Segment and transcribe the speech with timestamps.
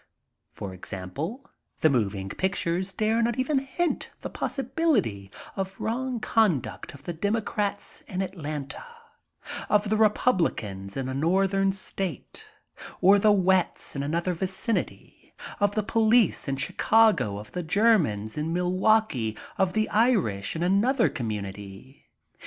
[0.51, 1.47] For example—
[1.81, 7.39] the moving pictures dare not even hint the possibility of wrong conduct of the demo
[7.39, 8.83] crats in Atlanta;
[9.69, 12.49] of the republicans in a northern state;
[12.99, 18.51] of the wets" in another vicinity; of the police in Chicago; of the Germans in
[18.51, 22.07] Milwaukee; of the Irish in another community.